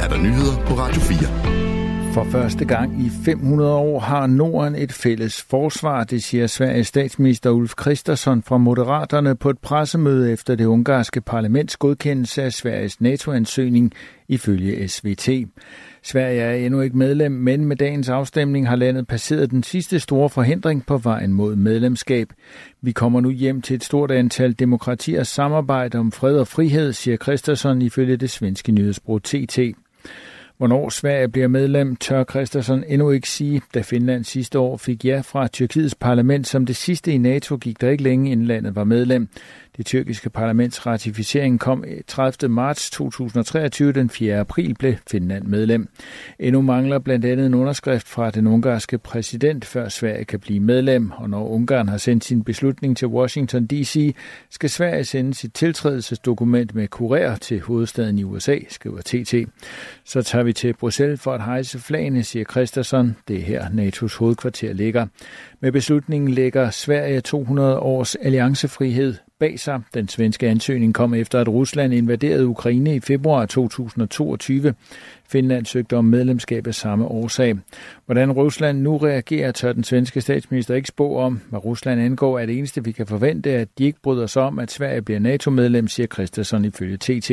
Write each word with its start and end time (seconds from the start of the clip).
er 0.00 0.08
der 0.08 0.18
nyheder 0.18 0.56
på 0.66 0.74
Radio 0.74 1.00
4. 1.00 1.50
For 2.14 2.24
første 2.24 2.64
gang 2.64 3.06
i 3.06 3.10
500 3.24 3.74
år 3.74 4.00
har 4.00 4.26
Norden 4.26 4.74
et 4.74 4.92
fælles 4.92 5.42
forsvar, 5.42 6.04
det 6.04 6.22
siger 6.22 6.46
Sveriges 6.46 6.86
statsminister 6.86 7.50
Ulf 7.50 7.74
Kristersson 7.74 8.42
fra 8.42 8.58
Moderaterne 8.58 9.36
på 9.36 9.50
et 9.50 9.58
pressemøde 9.58 10.32
efter 10.32 10.54
det 10.54 10.64
ungarske 10.64 11.20
parlaments 11.20 11.76
godkendelse 11.76 12.42
af 12.42 12.52
Sveriges 12.52 13.00
NATO-ansøgning 13.00 13.92
ifølge 14.28 14.88
SVT. 14.88 15.28
Sverige 16.02 16.40
er 16.40 16.54
endnu 16.54 16.80
ikke 16.80 16.98
medlem, 16.98 17.32
men 17.32 17.64
med 17.64 17.76
dagens 17.76 18.08
afstemning 18.08 18.68
har 18.68 18.76
landet 18.76 19.06
passeret 19.06 19.50
den 19.50 19.62
sidste 19.62 20.00
store 20.00 20.30
forhindring 20.30 20.86
på 20.86 20.98
vejen 20.98 21.32
mod 21.32 21.56
medlemskab. 21.56 22.32
Vi 22.80 22.92
kommer 22.92 23.20
nu 23.20 23.30
hjem 23.30 23.62
til 23.62 23.76
et 23.76 23.84
stort 23.84 24.10
antal 24.10 24.52
demokratiers 24.52 25.28
samarbejde 25.28 25.98
om 25.98 26.12
fred 26.12 26.36
og 26.36 26.48
frihed, 26.48 26.92
siger 26.92 27.16
Kristersson 27.16 27.82
ifølge 27.82 28.16
det 28.16 28.30
svenske 28.30 28.72
nyhedsbrug 28.72 29.22
TT. 29.22 29.58
Hvornår 30.56 30.88
Sverige 30.88 31.28
bliver 31.28 31.48
medlem, 31.48 31.96
tør 31.96 32.24
Christensen 32.24 32.84
endnu 32.88 33.10
ikke 33.10 33.28
sige. 33.28 33.62
Da 33.74 33.80
Finland 33.80 34.24
sidste 34.24 34.58
år 34.58 34.76
fik 34.76 35.04
ja 35.04 35.20
fra 35.24 35.48
Tyrkiets 35.48 35.94
parlament 35.94 36.46
som 36.46 36.66
det 36.66 36.76
sidste 36.76 37.12
i 37.12 37.18
NATO, 37.18 37.56
gik 37.56 37.80
der 37.80 37.90
ikke 37.90 38.02
længe 38.02 38.30
inden 38.32 38.46
landet 38.46 38.74
var 38.74 38.84
medlem. 38.84 39.28
Det 39.76 39.86
tyrkiske 39.86 40.30
parlaments 40.30 40.86
ratificering 40.86 41.60
kom 41.60 41.84
30. 42.06 42.52
marts 42.52 42.90
2023. 42.90 43.92
Den 43.92 44.10
4. 44.10 44.36
april 44.36 44.74
blev 44.74 44.94
Finland 45.10 45.44
medlem. 45.44 45.88
Endnu 46.38 46.62
mangler 46.62 46.98
blandt 46.98 47.24
andet 47.24 47.46
en 47.46 47.54
underskrift 47.54 48.08
fra 48.08 48.30
den 48.30 48.46
ungarske 48.46 48.98
præsident, 48.98 49.64
før 49.64 49.88
Sverige 49.88 50.24
kan 50.24 50.40
blive 50.40 50.60
medlem. 50.60 51.10
Og 51.10 51.30
når 51.30 51.48
Ungarn 51.48 51.88
har 51.88 51.98
sendt 51.98 52.24
sin 52.24 52.44
beslutning 52.44 52.96
til 52.96 53.08
Washington 53.08 53.66
D.C., 53.66 54.14
skal 54.50 54.70
Sverige 54.70 55.04
sende 55.04 55.34
sit 55.34 55.52
tiltrædelsesdokument 55.54 56.74
med 56.74 56.88
kurér 56.94 57.38
til 57.38 57.60
hovedstaden 57.60 58.18
i 58.18 58.24
USA, 58.24 58.58
skriver 58.68 59.00
TT. 59.00 59.34
Så 60.04 60.22
tager 60.22 60.42
vi 60.42 60.52
til 60.52 60.74
Bruxelles 60.74 61.20
for 61.20 61.32
at 61.32 61.44
hejse 61.44 61.78
flagene, 61.78 62.22
siger 62.22 62.44
Christensen. 62.44 63.16
Det 63.28 63.36
er 63.36 63.40
her 63.40 63.64
NATO's 63.64 64.18
hovedkvarter 64.18 64.72
ligger. 64.72 65.06
Med 65.60 65.72
beslutningen 65.72 66.30
lægger 66.30 66.70
Sverige 66.70 67.20
200 67.20 67.78
års 67.78 68.14
alliancefrihed 68.14 69.14
bag 69.40 69.60
sig. 69.60 69.80
Den 69.94 70.08
svenske 70.08 70.48
ansøgning 70.48 70.94
kom 70.94 71.14
efter, 71.14 71.40
at 71.40 71.48
Rusland 71.48 71.94
invaderede 71.94 72.46
Ukraine 72.46 72.94
i 72.94 73.00
februar 73.00 73.46
2022. 73.46 74.74
Finland 75.28 75.66
søgte 75.66 75.96
om 75.96 76.04
medlemskab 76.04 76.66
af 76.66 76.74
samme 76.74 77.04
årsag. 77.04 77.58
Hvordan 78.06 78.32
Rusland 78.32 78.80
nu 78.80 78.96
reagerer, 78.96 79.52
tør 79.52 79.72
den 79.72 79.84
svenske 79.84 80.20
statsminister 80.20 80.74
ikke 80.74 80.88
spå 80.88 81.16
om. 81.16 81.40
Hvad 81.50 81.64
Rusland 81.64 82.00
angår, 82.00 82.38
er 82.38 82.46
det 82.46 82.58
eneste, 82.58 82.84
vi 82.84 82.92
kan 82.92 83.06
forvente, 83.06 83.50
at 83.50 83.68
de 83.78 83.84
ikke 83.84 84.00
bryder 84.02 84.26
sig 84.26 84.42
om, 84.42 84.58
at 84.58 84.70
Sverige 84.70 85.02
bliver 85.02 85.20
NATO-medlem, 85.20 85.88
siger 85.88 86.06
Christensen 86.06 86.64
ifølge 86.64 86.96
TT. 86.96 87.30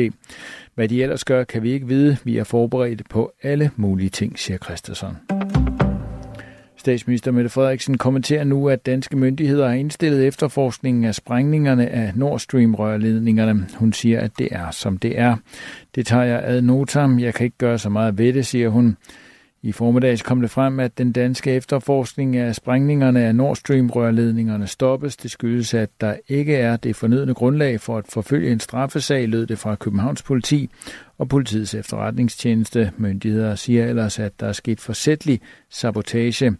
Hvad 0.74 0.88
de 0.88 1.02
ellers 1.02 1.24
gør, 1.24 1.44
kan 1.44 1.62
vi 1.62 1.72
ikke 1.72 1.86
vide. 1.86 2.16
Vi 2.24 2.38
er 2.38 2.44
forberedt 2.44 3.08
på 3.08 3.32
alle 3.42 3.70
mulige 3.76 4.10
ting, 4.10 4.38
siger 4.38 4.58
Christensen. 4.58 5.37
Statsminister 6.78 7.30
Mette 7.32 7.50
Frederiksen 7.50 7.98
kommenterer 7.98 8.44
nu, 8.44 8.68
at 8.68 8.86
danske 8.86 9.16
myndigheder 9.16 9.68
har 9.68 9.74
indstillet 9.74 10.26
efterforskningen 10.26 11.04
af 11.04 11.14
sprængningerne 11.14 11.88
af 11.88 12.12
Nord 12.14 12.38
Stream-rørledningerne. 12.38 13.66
Hun 13.76 13.92
siger, 13.92 14.20
at 14.20 14.30
det 14.38 14.48
er, 14.50 14.70
som 14.70 14.98
det 14.98 15.18
er. 15.18 15.36
Det 15.94 16.06
tager 16.06 16.24
jeg 16.24 16.42
ad 16.44 16.62
notam. 16.62 17.18
Jeg 17.18 17.34
kan 17.34 17.44
ikke 17.44 17.58
gøre 17.58 17.78
så 17.78 17.88
meget 17.88 18.18
ved 18.18 18.32
det, 18.32 18.46
siger 18.46 18.68
hun. 18.68 18.96
I 19.62 19.72
formiddags 19.72 20.22
kom 20.22 20.40
det 20.40 20.50
frem, 20.50 20.80
at 20.80 20.98
den 20.98 21.12
danske 21.12 21.52
efterforskning 21.52 22.36
af 22.36 22.54
sprængningerne 22.54 23.24
af 23.24 23.34
Nord 23.34 23.56
Stream-rørledningerne 23.56 24.66
stoppes. 24.66 25.16
Det 25.16 25.30
skyldes, 25.30 25.74
at 25.74 25.90
der 26.00 26.16
ikke 26.28 26.56
er 26.56 26.76
det 26.76 26.96
fornødne 26.96 27.34
grundlag 27.34 27.80
for 27.80 27.98
at 27.98 28.04
forfølge 28.08 28.52
en 28.52 28.60
straffesag, 28.60 29.28
lød 29.28 29.46
det 29.46 29.58
fra 29.58 29.74
Københavns 29.74 30.22
politi, 30.22 30.70
og 31.18 31.28
politiets 31.28 31.74
efterretningstjeneste 31.74 32.92
myndigheder 32.96 33.54
siger 33.54 33.86
ellers, 33.86 34.18
at 34.18 34.40
der 34.40 34.46
er 34.46 34.52
sket 34.52 34.80
forsætlig 34.80 35.40
sabotage. 35.70 36.56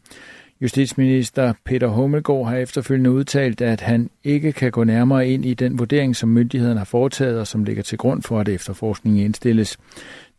Justitsminister 0.60 1.52
Peter 1.64 1.88
Hummelgaard 1.88 2.48
har 2.48 2.56
efterfølgende 2.56 3.10
udtalt, 3.10 3.60
at 3.60 3.80
han 3.80 4.10
ikke 4.24 4.52
kan 4.52 4.70
gå 4.70 4.84
nærmere 4.84 5.28
ind 5.28 5.44
i 5.44 5.54
den 5.54 5.78
vurdering, 5.78 6.16
som 6.16 6.28
myndighederne 6.28 6.78
har 6.78 6.84
foretaget 6.84 7.40
og 7.40 7.46
som 7.46 7.64
ligger 7.64 7.82
til 7.82 7.98
grund 7.98 8.22
for, 8.22 8.40
at 8.40 8.48
efterforskningen 8.48 9.24
indstilles. 9.24 9.78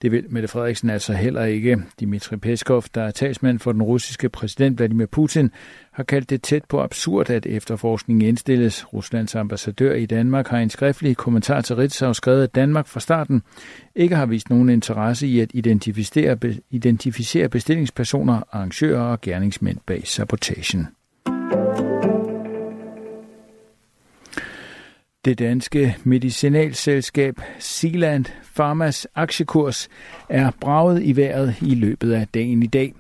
Det 0.02 0.12
vil 0.12 0.26
Mette 0.30 0.48
Frederiksen 0.48 0.90
altså 0.90 1.14
heller 1.14 1.44
ikke. 1.44 1.78
Dimitri 2.00 2.38
Peskov, 2.38 2.84
der 2.96 3.02
er 3.02 3.12
talsmand 3.12 3.60
for 3.60 3.72
den 3.72 3.82
russiske 3.82 4.30
præsident 4.30 4.78
Vladimir 4.78 5.06
Putin, 5.06 5.52
har 5.92 6.04
kaldt 6.04 6.30
det 6.30 6.42
tæt 6.42 6.66
på 6.66 6.82
absurd, 6.82 7.30
at 7.30 7.46
efterforskningen 7.46 8.28
indstilles. 8.28 8.94
Ruslands 8.94 9.36
ambassadør 9.36 9.94
i 9.94 10.06
Danmark 10.06 10.48
har 10.48 10.60
i 10.60 10.64
en 10.64 10.70
skriftlig 10.70 11.18
kommentar 11.18 11.62
til 11.62 11.76
Ritzau 11.76 12.14
skrevet, 12.14 12.44
at 12.44 12.56
Danmark 12.56 12.88
fra 12.88 13.00
starten 13.00 13.42
ikke 13.96 14.16
har 14.16 14.26
vist 14.26 14.50
nogen 14.50 14.70
interesse 14.70 15.28
i 15.28 15.40
at 15.40 15.52
identificere, 15.54 16.38
identificere 16.70 17.50
bestillingspersoner, 17.50 18.42
arrangører 18.52 19.02
og 19.02 19.22
gerningsmænd 19.22 19.78
bag 19.86 20.08
sabotagen. 20.08 20.88
Det 25.30 25.40
danske 25.40 25.98
medicinalselskab 26.04 27.42
Sealand 27.60 28.26
Pharmas 28.56 29.08
aktiekurs 29.16 29.90
er 30.30 30.52
braget 30.62 31.04
i 31.04 31.16
vejret 31.16 31.56
i 31.62 31.76
løbet 31.76 32.14
af 32.14 32.28
dagen 32.28 32.64
i 32.64 32.68
dag. 32.68 32.94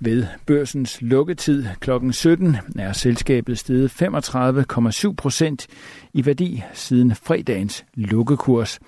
Ved 0.00 0.26
børsens 0.46 0.98
lukketid 1.02 1.64
kl. 1.80 1.90
17 2.10 2.56
er 2.78 2.92
selskabet 2.92 3.58
steget 3.58 4.02
35,7 4.02 5.14
procent 5.14 5.66
i 6.12 6.26
værdi 6.26 6.62
siden 6.72 7.14
fredagens 7.14 7.84
lukkekurs. 7.94 8.78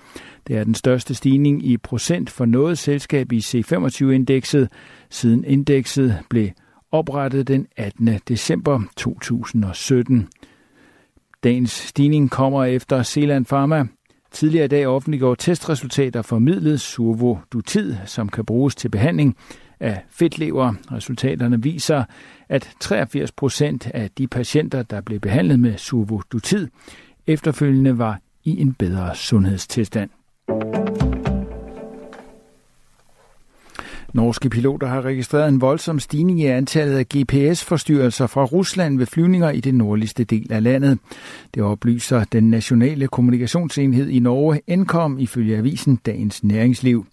Det 0.47 0.57
er 0.57 0.63
den 0.63 0.75
største 0.75 1.15
stigning 1.15 1.65
i 1.65 1.77
procent 1.77 2.29
for 2.29 2.45
noget 2.45 2.77
selskab 2.77 3.31
i 3.31 3.39
C25-indekset, 3.39 4.69
siden 5.09 5.43
indekset 5.43 6.19
blev 6.29 6.49
oprettet 6.91 7.47
den 7.47 7.67
18. 7.77 8.19
december 8.27 8.81
2017. 8.97 10.27
Dagens 11.45 11.71
stigning 11.71 12.31
kommer 12.31 12.63
efter 12.63 13.03
Zealand 13.03 13.45
Pharma 13.45 13.85
tidligere 14.31 14.65
i 14.65 14.67
dag 14.67 14.87
offentliggjorde 14.87 15.41
testresultater 15.41 16.21
for 16.21 16.39
midlet 16.39 16.81
Survodutid, 16.81 17.95
som 18.05 18.29
kan 18.29 18.45
bruges 18.45 18.75
til 18.75 18.89
behandling 18.89 19.37
af 19.79 20.03
fedtlever. 20.09 20.73
Resultaterne 20.91 21.63
viser, 21.63 22.03
at 22.49 22.71
83 22.79 23.31
procent 23.31 23.87
af 23.93 24.09
de 24.17 24.27
patienter, 24.27 24.83
der 24.83 25.01
blev 25.01 25.19
behandlet 25.19 25.59
med 25.59 25.77
Survodutid, 25.77 26.67
efterfølgende 27.27 27.97
var 27.97 28.19
i 28.43 28.61
en 28.61 28.73
bedre 28.73 29.15
sundhedstilstand. 29.15 30.09
Norske 34.15 34.49
piloter 34.49 34.87
har 34.87 35.01
registreret 35.01 35.47
en 35.49 35.61
voldsom 35.61 35.99
stigning 35.99 36.41
i 36.41 36.45
antallet 36.45 36.97
af 36.97 37.05
GPS-forstyrrelser 37.17 38.27
fra 38.27 38.43
Rusland 38.43 38.97
ved 38.97 39.05
flyvninger 39.05 39.49
i 39.49 39.59
det 39.59 39.75
nordligste 39.75 40.23
del 40.23 40.53
af 40.53 40.63
landet. 40.63 40.99
Det 41.53 41.63
oplyser 41.63 42.23
den 42.23 42.49
nationale 42.49 43.07
kommunikationsenhed 43.07 44.09
i 44.09 44.19
Norge, 44.19 44.61
Nkom, 44.75 45.19
ifølge 45.19 45.57
avisen 45.57 45.99
Dagens 46.05 46.43
Næringsliv. 46.43 47.05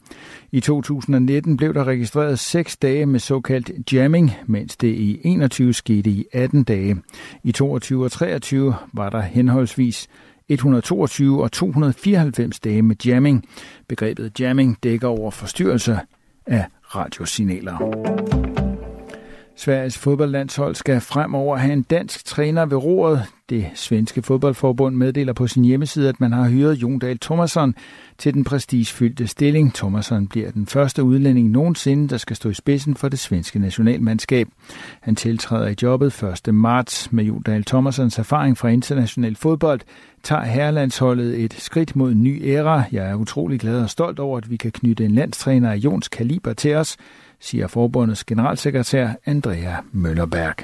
I 0.52 0.60
2019 0.60 1.56
blev 1.56 1.74
der 1.74 1.84
registreret 1.84 2.38
6 2.38 2.76
dage 2.76 3.06
med 3.06 3.20
såkaldt 3.20 3.92
jamming, 3.92 4.30
mens 4.46 4.76
det 4.76 4.88
i 4.88 5.20
21 5.24 5.74
skete 5.74 6.10
i 6.10 6.24
18 6.32 6.64
dage. 6.64 6.96
I 7.44 7.52
22 7.52 8.04
og 8.04 8.12
23 8.12 8.74
var 8.92 9.10
der 9.10 9.20
henholdsvis 9.20 10.08
122 10.48 11.42
og 11.42 11.52
294 11.52 12.60
dage 12.60 12.82
med 12.82 12.96
jamming. 13.06 13.44
Begrebet 13.88 14.40
jamming 14.40 14.76
dækker 14.82 15.08
over 15.08 15.30
forstyrrelser 15.30 15.98
af 16.46 16.66
radiosignaler. 16.94 18.51
Sveriges 19.62 19.98
fodboldlandshold 19.98 20.74
skal 20.74 21.00
fremover 21.00 21.56
have 21.56 21.72
en 21.72 21.82
dansk 21.82 22.24
træner 22.24 22.66
ved 22.66 22.76
roret. 22.76 23.24
Det 23.50 23.66
svenske 23.74 24.22
fodboldforbund 24.22 24.96
meddeler 24.96 25.32
på 25.32 25.46
sin 25.46 25.64
hjemmeside, 25.64 26.08
at 26.08 26.20
man 26.20 26.32
har 26.32 26.48
hyret 26.48 26.74
Jon 26.74 26.98
Dahl 26.98 27.18
Thomasson 27.18 27.74
til 28.18 28.34
den 28.34 28.44
prestigefyldte 28.44 29.26
stilling. 29.26 29.74
Thomasson 29.74 30.28
bliver 30.28 30.50
den 30.50 30.66
første 30.66 31.02
udlænding 31.02 31.50
nogensinde, 31.50 32.08
der 32.08 32.16
skal 32.16 32.36
stå 32.36 32.48
i 32.48 32.54
spidsen 32.54 32.94
for 32.94 33.08
det 33.08 33.18
svenske 33.18 33.58
nationalmandskab. 33.58 34.48
Han 35.00 35.16
tiltræder 35.16 35.68
i 35.68 35.74
jobbet 35.82 36.22
1. 36.46 36.54
marts. 36.54 37.12
Med 37.12 37.24
Jon 37.24 37.42
Dahl 37.42 37.64
Thomassons 37.64 38.18
erfaring 38.18 38.58
fra 38.58 38.68
international 38.68 39.36
fodbold 39.36 39.80
tager 40.22 40.44
herrelandsholdet 40.44 41.44
et 41.44 41.54
skridt 41.54 41.96
mod 41.96 42.12
en 42.12 42.22
ny 42.22 42.42
æra. 42.44 42.82
Jeg 42.92 43.10
er 43.10 43.14
utrolig 43.14 43.60
glad 43.60 43.82
og 43.82 43.90
stolt 43.90 44.18
over, 44.18 44.38
at 44.38 44.50
vi 44.50 44.56
kan 44.56 44.72
knytte 44.72 45.04
en 45.04 45.14
landstræner 45.14 45.70
af 45.70 45.76
Jons 45.76 46.08
kaliber 46.08 46.52
til 46.52 46.74
os, 46.74 46.96
siger 47.42 47.66
forbundets 47.66 48.24
generalsekretær 48.24 49.10
Andrea 49.26 49.76
Møllerberg. 49.92 50.54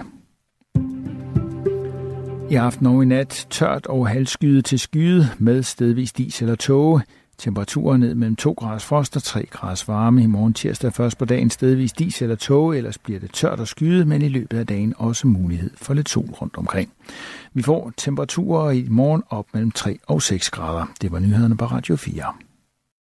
I 2.50 2.54
aften 2.54 2.86
og 2.86 3.02
i 3.02 3.06
nat 3.06 3.46
tørt 3.50 3.86
og 3.86 4.08
halvskyet 4.08 4.64
til 4.64 4.78
skyet 4.78 5.36
med 5.38 5.62
stedvis 5.62 6.12
dis 6.12 6.42
eller 6.42 6.54
tåge. 6.54 7.02
Temperaturen 7.38 8.00
ned 8.00 8.14
mellem 8.14 8.36
2 8.36 8.52
grader 8.52 8.78
frost 8.78 9.16
og 9.16 9.22
3 9.22 9.46
grader 9.46 9.84
varme. 9.86 10.22
I 10.22 10.26
morgen 10.26 10.54
tirsdag 10.54 10.92
først 10.92 11.18
på 11.18 11.24
dagen 11.24 11.50
stedvis 11.50 11.92
dis 11.92 12.22
eller 12.22 12.36
tåge, 12.36 12.76
ellers 12.76 12.98
bliver 12.98 13.20
det 13.20 13.30
tørt 13.32 13.60
og 13.60 13.68
skyet, 13.68 14.06
men 14.06 14.22
i 14.22 14.28
løbet 14.28 14.58
af 14.58 14.66
dagen 14.66 14.94
også 14.96 15.26
mulighed 15.26 15.70
for 15.76 15.94
lidt 15.94 16.08
sol 16.08 16.30
rundt 16.30 16.56
omkring. 16.56 16.92
Vi 17.54 17.62
får 17.62 17.92
temperaturer 17.96 18.70
i 18.70 18.86
morgen 18.90 19.22
op 19.28 19.46
mellem 19.52 19.70
3 19.70 19.98
og 20.06 20.22
6 20.22 20.50
grader. 20.50 20.86
Det 21.00 21.12
var 21.12 21.18
nyhederne 21.18 21.56
på 21.56 21.64
Radio 21.64 21.96
4. 21.96 22.47